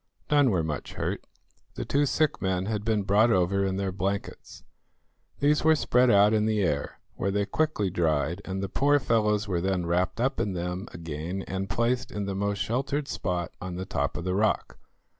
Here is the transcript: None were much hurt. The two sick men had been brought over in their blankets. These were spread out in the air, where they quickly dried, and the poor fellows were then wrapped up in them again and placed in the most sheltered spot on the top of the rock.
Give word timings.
None 0.31 0.49
were 0.49 0.63
much 0.63 0.93
hurt. 0.93 1.27
The 1.75 1.85
two 1.85 2.07
sick 2.07 2.41
men 2.41 2.65
had 2.65 2.83
been 2.83 3.03
brought 3.03 3.29
over 3.29 3.63
in 3.63 3.75
their 3.77 3.91
blankets. 3.91 4.63
These 5.41 5.63
were 5.63 5.75
spread 5.75 6.09
out 6.09 6.33
in 6.33 6.47
the 6.47 6.63
air, 6.63 6.99
where 7.13 7.29
they 7.29 7.45
quickly 7.45 7.91
dried, 7.91 8.41
and 8.43 8.63
the 8.63 8.67
poor 8.67 8.97
fellows 8.97 9.47
were 9.47 9.61
then 9.61 9.85
wrapped 9.85 10.19
up 10.19 10.39
in 10.39 10.53
them 10.53 10.87
again 10.91 11.43
and 11.43 11.69
placed 11.69 12.09
in 12.11 12.25
the 12.25 12.33
most 12.33 12.57
sheltered 12.63 13.07
spot 13.07 13.51
on 13.61 13.75
the 13.75 13.85
top 13.85 14.17
of 14.17 14.23
the 14.23 14.33
rock. 14.33 14.79